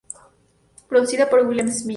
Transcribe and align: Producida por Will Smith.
Producida 0.87 1.29
por 1.29 1.45
Will 1.45 1.59
Smith. 1.71 1.89